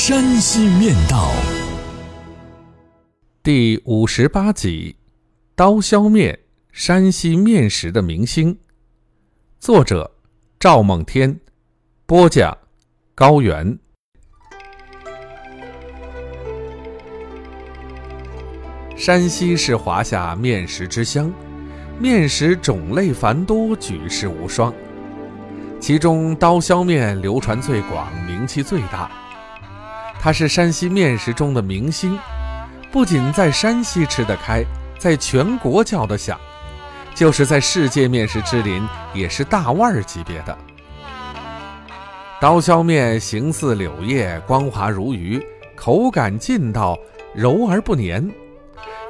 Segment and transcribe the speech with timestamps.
[0.00, 1.28] 山西面道》
[3.42, 4.94] 第五十八集：
[5.56, 6.38] 刀削面，
[6.70, 8.56] 山西面食的明星。
[9.58, 10.08] 作者：
[10.60, 11.40] 赵梦天，
[12.06, 12.56] 播讲：
[13.16, 13.76] 高原。
[18.96, 21.30] 山西是华夏面食之乡，
[21.98, 24.72] 面食种类繁多，举世无双。
[25.80, 29.10] 其中刀削面流传最广，名气最大。
[30.20, 32.18] 它是山西面食中的明星，
[32.90, 34.64] 不仅在山西吃得开，
[34.98, 36.38] 在全国叫得响，
[37.14, 40.56] 就是在世界面食之林也是大腕儿级别的。
[42.40, 45.40] 刀削面形似柳叶，光滑如鱼，
[45.74, 46.98] 口感劲道，
[47.34, 48.28] 柔而不粘，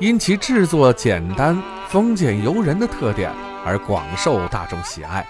[0.00, 3.30] 因其制作简单、丰俭由人的特点
[3.64, 5.26] 而广受大众喜爱。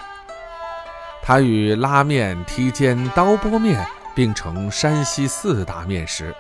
[1.23, 3.85] 它与拉面、梯间、刀拨面
[4.19, 6.35] 并称山西四大面食，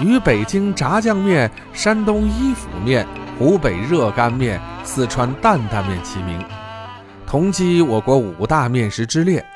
[0.00, 3.06] 与北京炸酱面、山东伊府面、
[3.38, 6.44] 湖北热干面、四川担担面齐名，
[7.24, 9.46] 同积我国五大面食之列。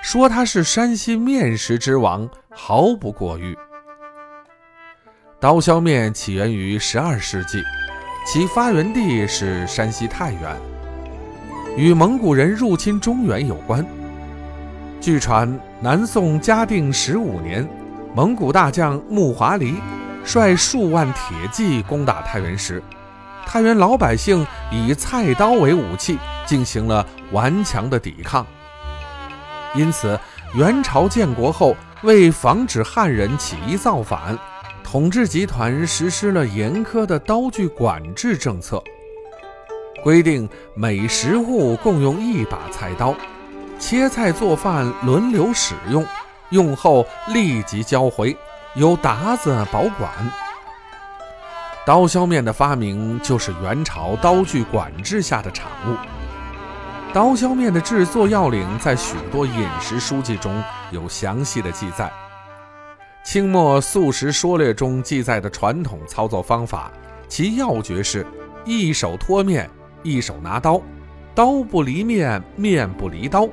[0.00, 3.54] 说它是山西面食之王，毫不过誉。
[5.38, 7.62] 刀削面起源于十二世纪，
[8.26, 10.56] 其发源地是山西太原。
[11.76, 13.84] 与蒙古人入侵中原有关。
[15.02, 17.68] 据传，南宋嘉定十五年，
[18.14, 19.74] 蒙古大将木华黎
[20.24, 22.82] 率数万铁骑攻打太原时，
[23.44, 28.46] 太原老百姓以菜刀为武器，进行了顽强的抵抗。
[29.74, 30.18] 因此，
[30.54, 34.36] 元朝建国后，为防止汉人起义造反，
[34.82, 38.82] 统治集团实施了严苛的刀具管制政策。
[40.02, 43.14] 规定每十户共用一把菜刀，
[43.78, 46.04] 切菜做饭轮流使用，
[46.50, 48.36] 用后立即交回，
[48.74, 50.10] 由达子保管。
[51.84, 55.94] 刀削面的发明就是元朝刀具管制下的产物。
[57.12, 62.12] 刀削面的制作要领在许多饮食书籍中有详细的记载。
[63.24, 66.90] 清末《素食说略》中记载的传统操作方法，
[67.28, 68.26] 其要诀是：
[68.64, 69.68] 一手托面。
[70.02, 70.80] 一手拿刀，
[71.34, 73.48] 刀不离面，面不离刀，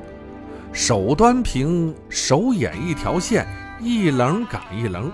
[0.73, 3.47] 手端平，手眼一条线，
[3.79, 5.11] 一棱赶一棱。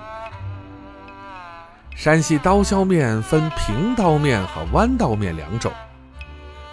[1.93, 5.69] 山西刀削面分平刀面和弯刀面两种。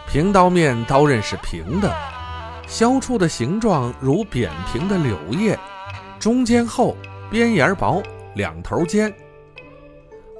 [0.06, 1.92] 平刀面刀刃是平的，
[2.69, 5.58] 削出的形状如扁平的柳叶，
[6.20, 6.97] 中间厚，
[7.28, 8.00] 边沿薄，
[8.36, 9.12] 两头尖。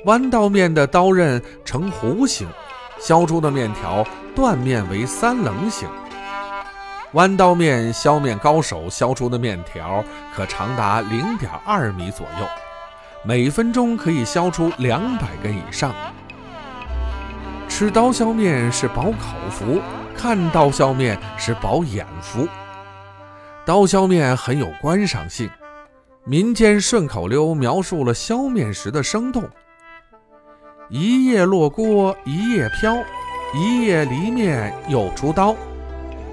[0.05, 2.47] 弯刀面的刀刃呈弧形。
[2.99, 4.03] 削出的面条
[4.34, 5.87] 断面为三棱形。
[7.12, 12.47] 弯刀面削面高手削出的面条可长达零点二米左右，
[13.25, 15.95] 每分钟可以削出两百根以上。
[17.69, 19.81] 吃刀削面是饱口福，
[20.16, 22.47] 看刀削面是饱眼福。
[23.65, 25.49] 刀削面很有观赏性，
[26.25, 29.49] 民间顺口溜描述了削面时的生动。
[30.89, 32.97] 一夜落锅一夜飘，
[33.55, 35.55] 一夜离面又出刀。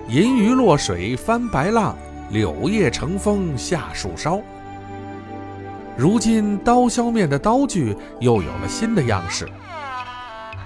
[0.08, 1.97] 银鱼落水翻白浪，
[2.30, 4.41] 柳叶乘风下树梢。
[5.97, 9.47] 如今刀削面的刀具又有了新的样式，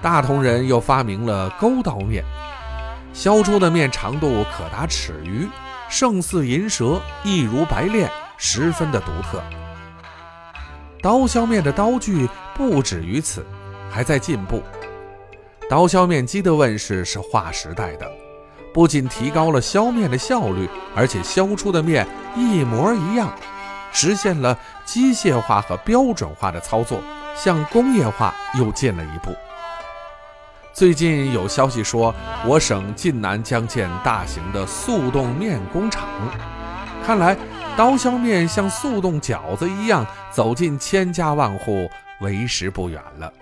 [0.01, 2.23] 大同人又发明了钩刀面，
[3.13, 5.47] 削出的面长度可达尺余，
[5.89, 9.41] 胜似银蛇，一如白练，十分的独特。
[11.01, 13.45] 刀削面的刀具不止于此。
[13.89, 14.61] 还在进步。
[15.69, 18.05] 刀削面机的问世是划时代的，
[18.77, 23.33] 不仅提高了削面的效率，而且削出的面一模一样，
[23.91, 27.01] 实现了机械化和标准化的操作，
[27.35, 29.31] 向工业化又进了一步。
[30.73, 32.13] 最近有消息说，
[32.45, 36.07] 我省晋南将建大型的速冻面工厂，
[37.03, 37.35] 看来
[37.75, 41.89] 刀削面像速冻饺子一样走进千家万户，
[42.21, 43.33] 为时不远了。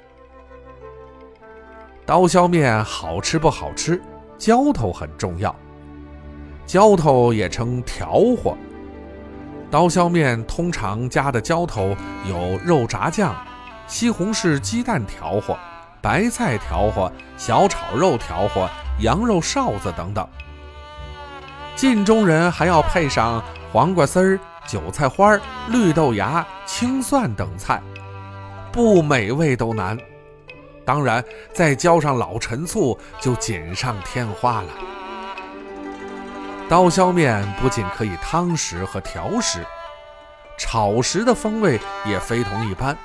[2.06, 4.02] 刀削面好吃不好吃，
[4.38, 5.56] 浇头很重要。
[6.66, 8.58] 浇头也称调和，
[9.70, 11.96] 刀削面通常加的浇头
[12.28, 13.36] 有肉炸酱、
[13.88, 15.58] 西红柿鸡蛋调和、
[16.02, 20.28] 白菜调和、小炒肉调和、羊肉臊子等等。
[21.76, 25.38] 晋中人还要配上黄瓜丝儿、韭菜花、
[25.70, 27.82] 绿豆芽、青蒜等菜，
[28.72, 29.98] 不美味都难。
[30.86, 34.70] 当然，再浇上老陈醋，就锦上添花了。
[36.70, 39.66] 刀削面不仅可以汤食和调食，
[40.58, 42.98] 炒食的风味也非同一般。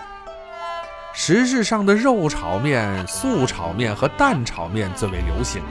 [1.12, 5.62] 时事上的肉炒面、素炒面和蛋炒面最为流行。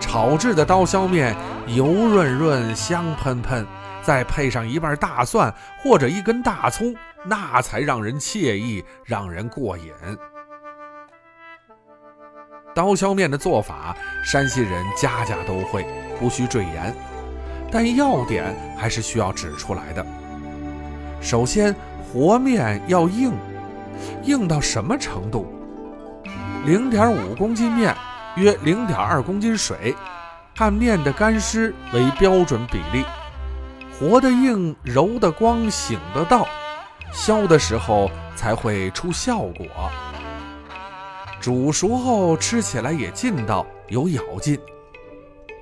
[0.00, 1.36] 炒制的刀削面
[1.66, 3.66] 油润润、香喷喷，
[4.02, 9.92] 再配上一瓣大蒜或者一根大葱，那才让人惬意，让人过瘾。
[12.74, 15.84] 刀削面的做法，山西人家家都会，
[16.18, 16.94] 不需赘言。
[17.72, 20.04] 但要点还是需要指出来的。
[21.20, 21.74] 首先，
[22.12, 23.32] 和面要硬，
[24.24, 25.46] 硬到什么程度？
[26.64, 27.94] 零点五公斤面，
[28.36, 29.94] 约零点二公斤水，
[30.54, 33.04] 看面的干湿为标准比例。
[33.92, 36.46] 和的硬，揉的光，醒的到，
[37.12, 39.66] 削的时候才会出效果。
[41.40, 44.58] 煮熟后吃起来也劲道，有咬劲。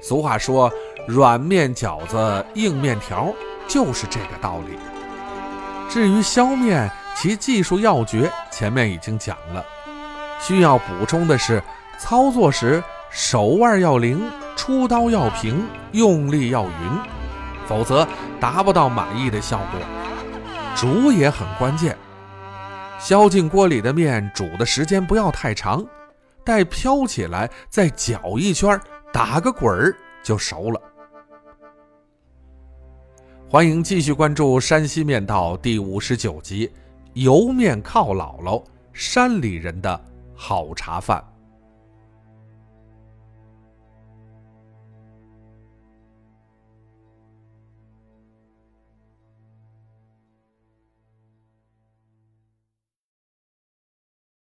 [0.00, 0.70] 俗话说
[1.06, 3.32] ：“软面饺子，硬面条”，
[3.68, 4.76] 就是这个道理。
[5.88, 9.64] 至于削面，其技术要诀前面已经讲了，
[10.40, 11.62] 需要补充的是，
[11.98, 14.20] 操作时手腕要灵，
[14.56, 16.70] 出刀要平，用力要匀，
[17.66, 18.06] 否则
[18.40, 19.80] 达不到满意的效果。
[20.74, 21.96] 煮也很关键。
[22.98, 25.86] 削进锅里的面煮的时间不要太长，
[26.44, 28.78] 待飘起来再搅一圈，
[29.12, 30.80] 打个滚儿就熟了。
[33.48, 36.70] 欢迎继续关注《山西面道》第五十九集：
[37.14, 38.62] 油面靠姥姥，
[38.92, 39.98] 山里人的
[40.34, 41.24] 好茶饭。